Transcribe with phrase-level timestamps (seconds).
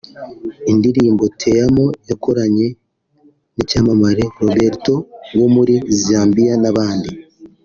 [0.71, 2.67] indirimbo Teamo yakoranye
[3.55, 4.93] n’icyamamare Roberto
[5.39, 7.11] wo muri Zambia n’abandi